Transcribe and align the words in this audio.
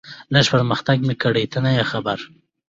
لږ 0.33 0.45
پرمختګ 0.53 0.97
مې 1.07 1.15
کړی، 1.23 1.45
ته 1.51 1.57
نه 1.65 1.71
یې 1.77 1.83
خبر. 1.91 2.17